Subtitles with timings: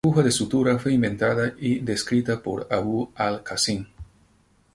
[0.03, 3.85] La aguja de sutura fue inventada y descrita por Abu al-Qasim.